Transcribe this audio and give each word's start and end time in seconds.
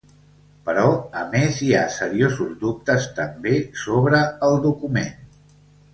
Però, 0.67 0.85
a 1.23 1.25
més, 1.33 1.59
hi 1.67 1.69
ha 1.75 1.83
seriosos 1.97 2.55
dubtes 2.65 3.07
també 3.21 3.55
sobre 3.85 4.23
el 4.49 4.59
document. 4.69 5.41